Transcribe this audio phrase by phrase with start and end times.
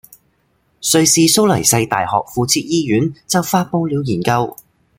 [0.81, 4.57] 瑞士蘇黎世大學附設醫院就發佈了研究